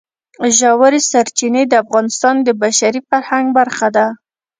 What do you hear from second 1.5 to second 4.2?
د افغانستان د بشري فرهنګ برخه ده.